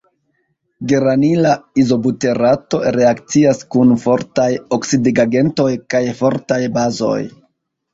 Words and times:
Geranila 0.91 1.51
izobuterato 1.83 2.81
reakcias 2.97 3.63
kun 3.77 3.95
fortaj 4.09 4.51
oksidigagentoj 4.83 5.73
kaj 5.95 6.07
fortaj 6.25 6.65
bazoj. 6.83 7.21